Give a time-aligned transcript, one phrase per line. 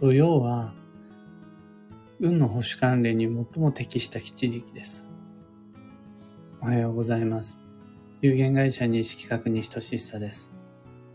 [0.00, 0.74] 土曜は、
[2.18, 5.08] 運の保守関連に最も適した基地時期です。
[6.60, 7.60] おはようございます。
[8.20, 10.52] 有限会社西企画西俊久です。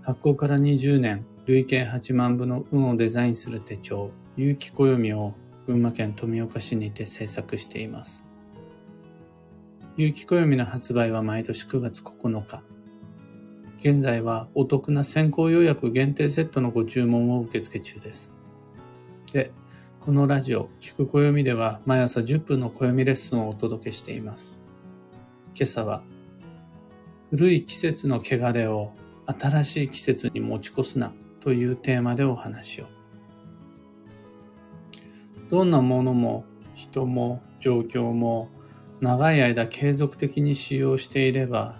[0.00, 5.34] 発行から20年、累計8万部の運をデザインする手帳、有機暦を
[5.66, 8.24] 群馬県富岡市にて制作しています。
[9.98, 12.62] 有機暦の発売は毎年9月9日。
[13.80, 18.32] 現在はお得な先行予約限定セットのご注文を受け付け中です。
[19.32, 19.50] で、
[20.00, 24.54] このラジオ、聞く暦では毎朝10分の暦レッスンをお届けしています。
[25.54, 26.02] 今朝は、
[27.30, 28.92] 古い季節の汚れを
[29.26, 32.86] 新しい季節に持ち越すなというテーマでお話を。
[35.48, 38.50] どんなものも人も状況も
[39.00, 41.76] 長い間継続的に使用していれば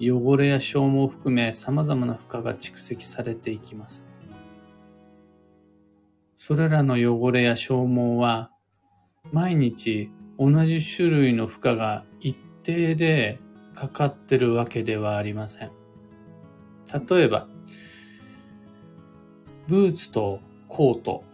[0.00, 4.09] 汚れや消耗を含め様々な負荷が蓄積されていきます。
[6.42, 8.50] それらの汚れや消耗は
[9.30, 13.38] 毎日同じ種類の負荷が一定で
[13.74, 15.70] かかってるわけではありません。
[17.10, 17.46] 例えば、
[19.68, 21.24] ブーツとコート。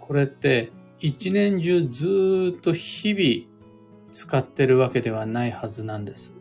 [0.00, 6.34] これって一年中ずっと日々使ってるわけではないはずなんです。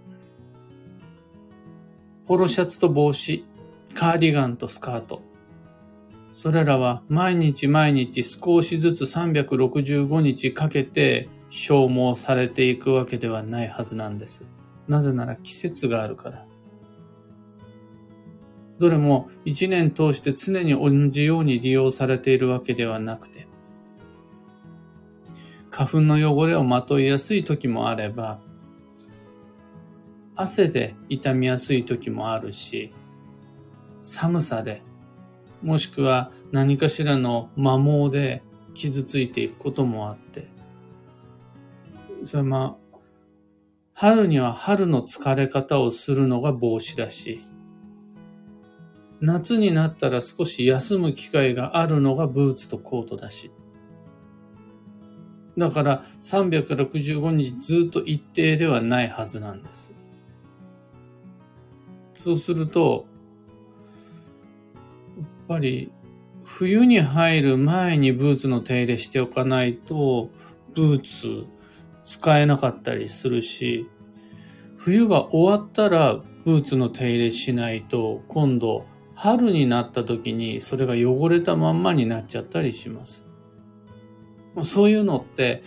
[2.26, 3.44] ポロシャツと帽子、
[3.94, 5.35] カーディガンとスカート。
[6.36, 14.46] それらは毎日毎日少しずつ365日かけて消耗されていくわけではないはずなんです。
[14.90, 16.46] なぜなら季節があるから。
[18.78, 23.48] どれも一年通して常に同じように利用されているわけではなくて、
[25.72, 28.42] 花粉の汚れをまといやすい時もあれば、
[30.36, 32.94] 汗で痛みやすい時もあるし、
[34.02, 34.84] 寒さで、
[35.66, 38.44] もしくは何かしらの摩耗で
[38.76, 40.48] 傷ついていくこともあって、
[42.24, 42.98] それまあ、
[43.94, 47.44] 春には春の疲れ方をするのが帽子だし、
[49.22, 53.50] 夏になったら少し休む機会があるのがブーツとコートだし。
[55.58, 59.92] だから365日ずっと一定ではないはずなんです。
[62.14, 63.08] そうすると、
[65.48, 65.92] ぱり
[66.44, 70.30] 冬に入る前にブーツの手入れしておかないと、
[70.76, 71.46] ブーツ
[72.04, 73.88] 使えなかったりするし、
[74.78, 78.86] 冬が終わったらブーツの手入れしないと、今度
[79.16, 83.28] 春になった時にそれが汚れたまんまになっちゃったりします。
[84.64, 85.64] そういうのって、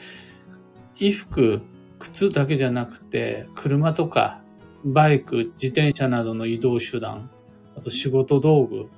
[0.99, 1.61] 衣服、
[1.99, 4.41] 靴だけじゃなくて、車とか
[4.85, 7.31] バイク、自転車などの移動手段、
[7.77, 8.89] あと仕事道具、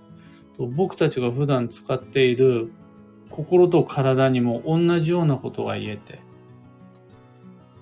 [0.61, 2.71] と僕たちが普段使っている
[3.31, 6.21] 心と体にも同じようなことが言えて、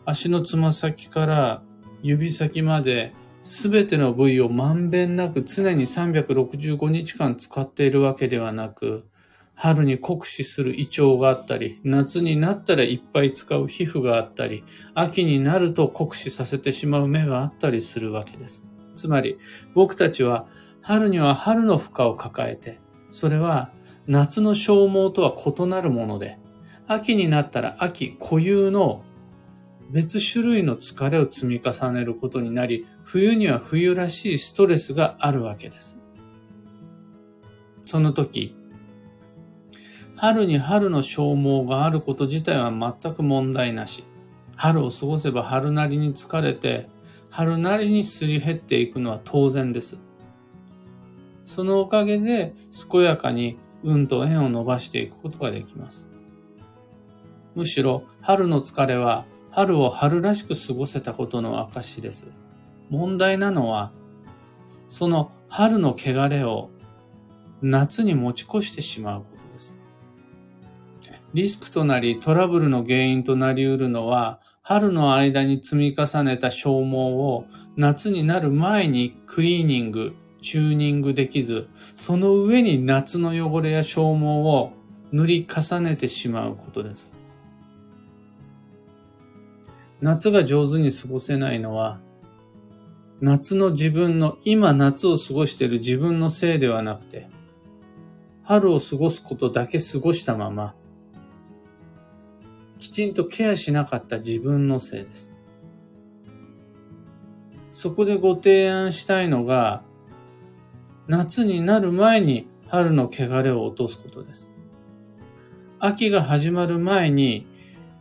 [0.05, 1.63] 足のつま先から
[2.03, 9.09] 指先まで全ての部位をまんべんなく常に365日間使っているわけではなく、
[9.57, 14.63] 春に酷使する胃腸があったり、夏になったらいっぱい使う皮膚があったり、
[14.95, 18.67] 秋になると酷使させてしまう目があったりするわけです。
[18.95, 19.37] つまり、
[19.75, 20.47] 僕たちは
[20.89, 23.71] 春には春の負荷を抱えて、それは
[24.07, 26.39] 夏の消耗とは異なるもので、
[26.87, 29.05] 秋になったら秋固有の
[29.91, 35.99] 別種類の疲れを積み重ねることになり、冬には冬らしいストレスがあるわけです。
[37.85, 38.57] その時、
[40.17, 44.05] 春に春の消耗があること自体は全く問題なし。
[44.57, 46.89] 春を過ごせば春なりに疲れて、
[47.29, 50.08] 春なりにすり減っていくのは当然です。
[51.49, 52.53] そのおかげで
[52.91, 56.07] 健やかに運と縁を伸ばしていくことができます。
[57.55, 62.31] むしろ春の疲れは春を春らしく過ごせたことの証です。
[62.91, 63.93] 問題なのは、
[64.89, 66.69] その春の汚れを
[67.63, 69.79] 夏に持ち越してしまうことです。
[71.33, 84.73] リスクとなりトラブルの原因となり得るのは、春の間に積み重ねた消耗を夏になる前にクリーニング、チューニングできず、その上に夏の汚れや消耗を
[85.13, 87.15] 塗り重ねてしまうことです。
[90.01, 92.01] 夏が上手に過ごせないのは、
[93.21, 97.29] 夏の自分の、今夏を過ごしている自分のせいではなくて、
[98.45, 100.75] 春を過ごすことだけ過ごしたまま、
[102.79, 105.35] きちんとケアしなかった自分のせいです。
[107.73, 109.83] そこでご提案したいのが、
[111.09, 114.53] 夏になる前に春の汚れを落とすことです。
[115.81, 117.47] 秋が始まる前に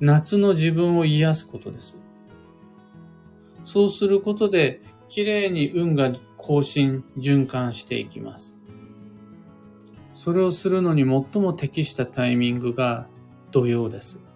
[0.01, 2.01] 夏の自分を癒すことです。
[3.63, 8.55] そうすることで、きれいに運が更新、循環していきます。
[10.11, 13.07] それをするのに最も適したタイミングが
[13.51, 14.26] 土曜です。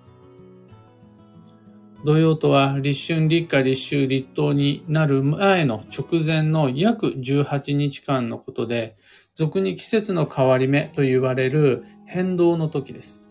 [2.04, 8.98] 土曜とは立春、立夏、立秋、立冬になる前の直前の約18日間のことで、
[9.36, 13.24] 俗に季節の変わり目と言われる変動の時です。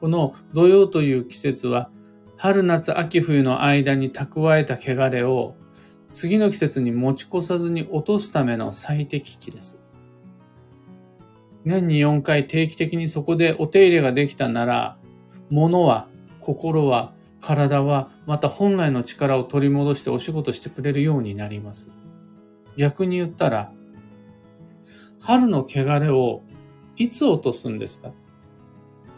[0.00, 1.90] この土曜という季節は、
[2.36, 5.54] 春夏秋冬の間に蓄えた汚れを
[6.12, 9.80] 次の季節に持ち越さずに落とすための最適期です。
[11.64, 14.98] 年に4回定期的にそこでお手入れができたなら、
[15.50, 16.08] 物は、
[16.46, 21.90] 心は、体は、また本来の力を取り戻してお仕事してくれるようになります。
[22.76, 23.72] 逆に言ったら、
[25.18, 26.42] 春の汚れを
[26.96, 28.12] いつ落とすんですか？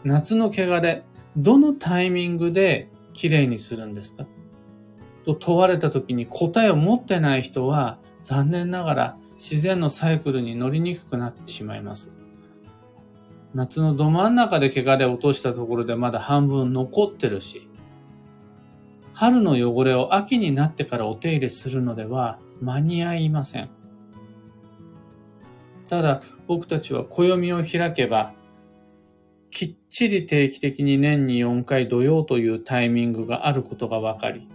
[0.03, 1.03] 夏の汚れ、
[1.37, 4.25] どのタイミングできれいにするんですか？
[5.23, 12.11] と問われた時に答えを持ってない人は残念ながら自然のサイクルに乗りにくくなってしまいます。
[13.53, 17.67] 夏のど真ん中で汚れを落としたところでまだ半分残ってるし、
[19.13, 23.69] 春の汚れを秋になってからお手入れするのでは間に合いません。
[25.89, 28.33] ただ、僕たちは暦を開けば、
[29.49, 34.47] きっちり定期的に年に4回土曜というタイミングがあることが分かり、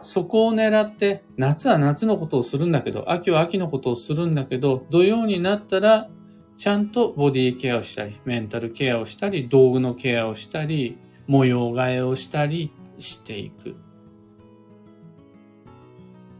[0.00, 6.08] そこを狙って、夏は夏のことをするんだけど、秋は秋のことをするんだけど、土曜になったら、
[6.56, 13.76] ちゃんとボディケアをしたり、メンタルケアをしたり、道具のケアをしたり、模様替えをしたりしていく。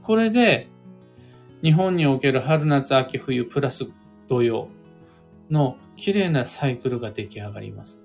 [0.02, 0.68] これで、
[1.62, 3.86] 日本における春夏秋冬プラス
[4.28, 4.68] 土曜
[5.50, 8.00] の綺麗なサイクルが出来上がります。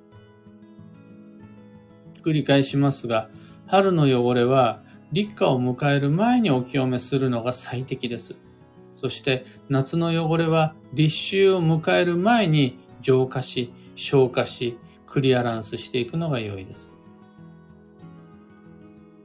[2.24, 3.30] 繰り返しますが、
[3.68, 8.36] 春の汚れは立夏を迎える前にお清めするのが最適です。
[9.02, 14.78] そして夏の汚れは立秋を迎える前に浄化し、消化し、
[15.08, 16.92] クリアランスしていくのが良いです。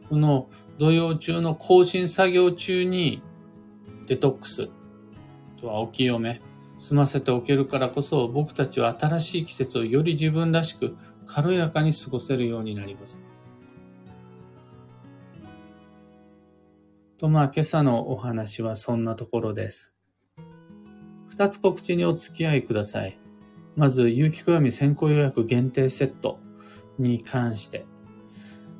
[0.09, 3.21] この土曜中の更新作業中に
[4.07, 4.71] デトックス
[5.61, 6.41] とはお清め、
[6.79, 10.97] 済ませておけるからこそ僕たちは新しい季節をより自分らしく
[11.27, 13.21] 軽やかに過ごせるようになります。
[17.19, 19.95] とまあ今朝のお話はそんなところです。
[21.29, 23.19] 二つ告知にお付き合いください。
[23.75, 26.39] まず、有機暦先行予約限定セット
[26.99, 27.85] に関して。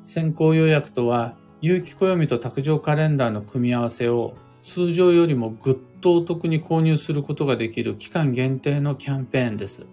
[0.03, 9.87] 先行予約とは、有機暦と卓上カレンダーの組み合わせを通常よりもぐっとお得に購入することができる期間限定のキャンペーンです。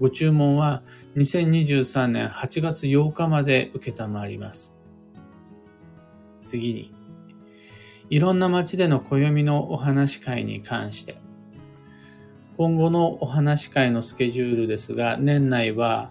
[0.00, 0.82] ご注文は
[1.16, 4.74] 2023年8月8日まで受けたまわります。
[6.46, 6.99] 次に、
[8.10, 11.16] いろんな街での暦のお話し会に関して、
[12.56, 16.10] 今後のお話し会のスケジュールですが、年内は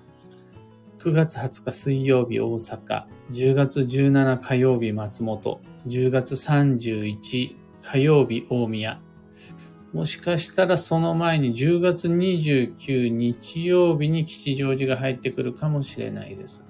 [1.00, 9.02] 9月20日水曜日大阪、10月17火曜日松本、10月31火曜日大宮。
[9.92, 16.66] もしかしたらその前に10月29日曜日に吉祥寺が入ってくるかもしれないです。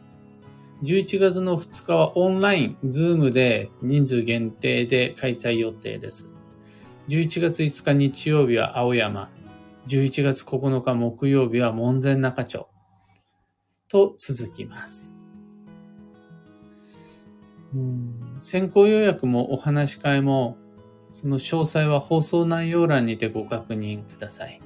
[0.83, 6.29] 11月の2日はオンライン、ズームで人数限定で開催予定です。
[7.09, 9.29] 11月5日日曜日は青山、
[9.87, 12.69] 11月9日木曜日は門前仲町
[13.89, 15.13] と続きます。
[18.39, 20.57] 先行予約もお話し会も
[21.11, 24.61] その詳細は放送内容欄にてご確認ください。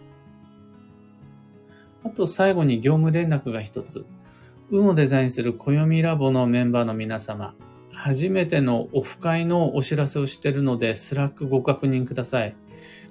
[2.04, 4.06] あと最後に業務連絡が一つ。
[4.76, 7.54] 運をデザインする暦ラボのメンバーの皆様、
[7.92, 12.56] 初めてのオフ会のお知らせをしているので、スラックご確認ください。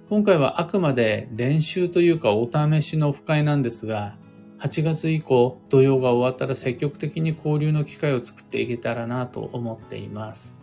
[0.08, 4.16] 今回はあくまで練習というかお試しのオフ会なんですが、
[4.58, 10.56] 8月以降、土用が終わったら積極的に交流の機会を作っていけたらなと思っています。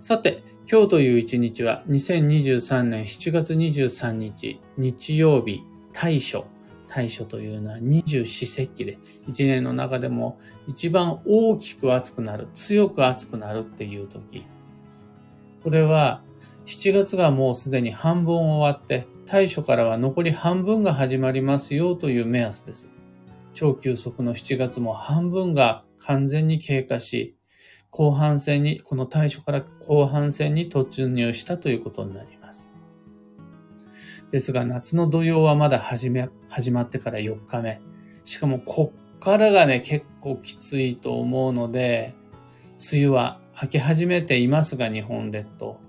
[0.00, 6.44] さて、今日という一日は2023年7月23日、日曜日、大暑。
[6.92, 14.44] 大暑というのは二十四節気で、一年の中でも一番大きく暑くなる、強く暑くなるっていう時。
[15.62, 16.22] これは
[16.66, 22.88] 7月がもうすでに半分終わって、大暑からは残り半分が始まりますよという目安です。
[23.54, 27.36] 超急速の7月も半分が完全に経過し、
[27.90, 32.39] 後半戦に、この対処から後半戦に突入したということになります。
[34.30, 37.80] ですが、夏の土曜はまだ始め、始まってから4日目。
[38.24, 42.14] しかも、こっからがね、結構きついと思うので、
[42.92, 45.80] 梅雨は明け始めていますが、日本列島。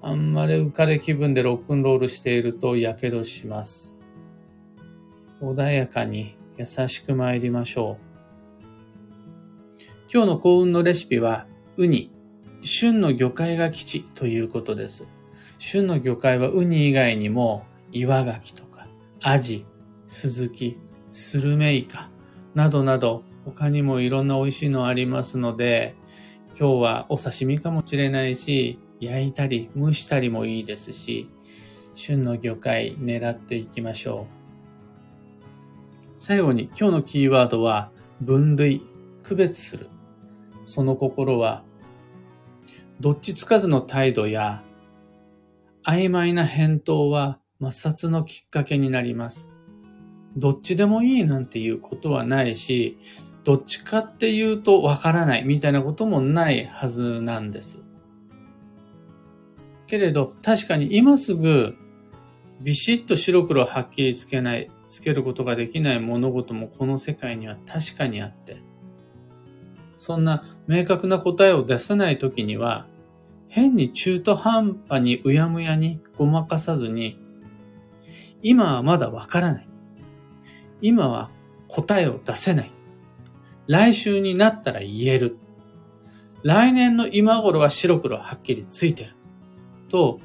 [0.00, 3.96] あんまり浮かれ気分でロックンロールしていると火傷します。
[5.40, 8.14] 穏やかに優しく参りましょう。
[10.12, 12.12] 今日の幸運のレシピは、ウニ、
[12.62, 15.06] 旬の魚介が基地ということです。
[15.58, 17.64] 旬の魚介はウニ以外にも、
[17.94, 18.86] 岩牡蠣とか、
[19.22, 19.64] アジ、
[20.08, 20.76] スズキ、
[21.10, 22.10] スルメイカ、
[22.54, 25.94] などなど、他にもいろんな美味しいのありますので、
[26.58, 31.30] 今日はお刺身かもしれないし、焼いたり蒸したりもいいですし、
[31.94, 34.44] 旬の魚介狙っていきましょう。
[36.16, 38.82] 最後に今日のキーワードは分類、
[39.22, 39.88] 区別する。
[40.62, 41.62] その心は、
[43.00, 44.62] どっちつかずの態度や
[45.84, 49.50] 曖昧な返答は抹殺のきっかけになります。
[50.36, 52.98] どっちでもいいなんていうことはないし、
[53.44, 57.82] どっちかっていうとわからないみたいなこともないはずなんです。
[59.86, 61.76] けれど、確かに今すぐ
[62.60, 68.58] ビシッと白黒はっきりつけない、つけることができない物事もこの世界には確かにあって、
[69.98, 72.86] そんな明確な答えを出さないときには、
[73.48, 77.23] 変に中途半端にうやむやにごまかさずに、
[78.44, 79.68] 今はまだわからない。
[80.82, 81.30] 今は
[81.66, 82.70] 答えを出せない。
[83.66, 85.38] 来週になったら言える。
[86.42, 89.14] 来年の今頃は白黒はっきりついてる。
[89.88, 90.20] と、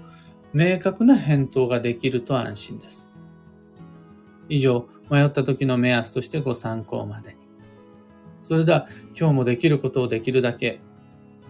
[0.51, 3.09] 明確な返答ができると安心です。
[4.49, 7.37] 以上、迷った時の目安としてご参考までに。
[8.41, 10.81] それでは、今日もできることをできるだけ、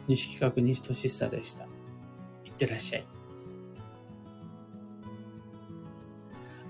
[0.07, 1.63] 西企画西俊久でした。
[2.45, 3.07] いってらっしゃい。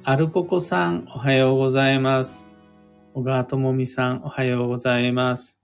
[0.10, 2.50] アルココさん、おはようございます。
[3.14, 5.60] 小川智美さん、おはようございます。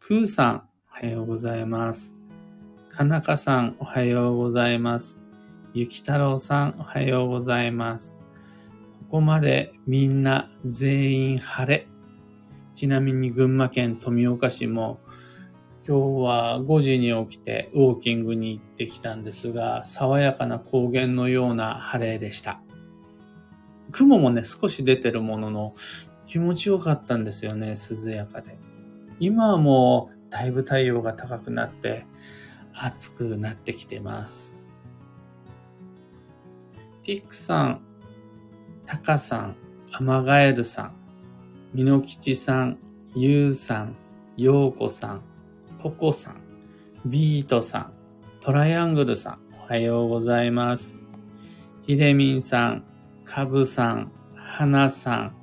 [0.00, 2.12] クーさん、おはようございます。
[2.88, 5.20] かなかさん、おはようございます。
[5.74, 8.18] ゆきたろうさん、おはようございます。
[9.02, 11.86] ここまでみんな全員晴れ。
[12.74, 14.98] ちなみに群馬県富岡市も
[15.86, 22.60] 今日は5時に起きてウォーキングに行ってきたんですが、爽やかな高原のような晴れでした。
[23.92, 25.74] 雲もね、少し出てるものの、
[26.26, 27.74] 気持ちよかったんですよね、
[28.04, 28.56] 涼やかで。
[29.20, 32.06] 今はもう、だいぶ太陽が高くなって、
[32.72, 34.58] 暑くなってきてます。
[37.04, 37.80] ティックさん、
[38.86, 39.56] タカさん、
[39.92, 40.92] アマガエルさん、
[41.72, 42.78] ミノキチさん、
[43.14, 43.96] ユウさん、
[44.36, 45.22] ヨーコさん、
[45.80, 46.40] ココさん、
[47.04, 47.92] ビートさん、
[48.40, 50.98] トライアングルさん、おはようございます。
[51.86, 52.84] ヒデミンさん、
[53.24, 55.36] カブさん、ハナさん、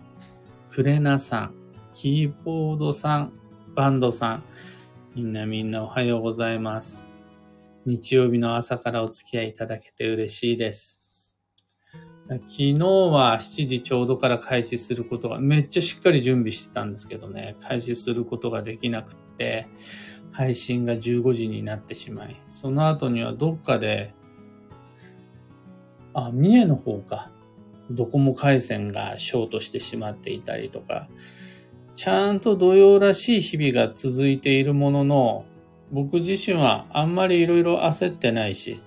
[0.70, 1.56] クレナさん、
[1.96, 3.34] キーボードさん、
[3.76, 4.44] バンドさん、
[5.16, 7.06] みんなみんなおはようございます。
[7.86, 11.02] 日曜日の朝からお付き合いいただけて嬉しいです。
[12.30, 19.68] 昨日は7時ちょうどから開始することが、めっちゃしっかり準備してたんですけどね、開始することができなくって、
[20.32, 24.14] 配信が15時になってしまい、その後にはどっかで、
[26.14, 27.30] あ、三重の方か。
[27.96, 31.08] ドコモ回線がショートしてしまっていたりとか、
[31.96, 35.46] ちゃんと土曜らしい日々が続いているものの、
[35.92, 38.82] 僕自身はあんまりいろいろ焦ってないし、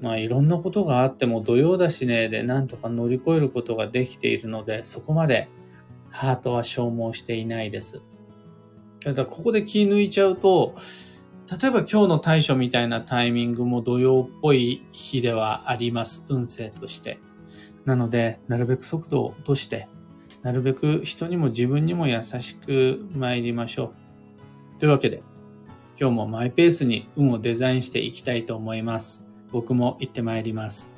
[0.00, 5.48] まあいろんなことがあっても土曜だしねでなんとか乗り越えることができているので、そこまで
[6.10, 8.02] ハートは消耗していないです。
[9.02, 10.74] ただここで気抜いちゃうと、
[11.50, 16.24] 例えば今日の対処みたいなタイミングも土曜っぽい日ではあります。
[16.28, 17.18] 運勢として。
[17.84, 19.88] なので、なるべく速度を落として、
[20.42, 23.92] なるべく人にも自分にも優しく参りましょ
[24.76, 24.80] う。
[24.80, 25.22] というわけで、
[25.98, 29.24] 今日もマイペースに運をデザインしていきたいと思います。
[29.52, 30.93] 僕も行って参ります。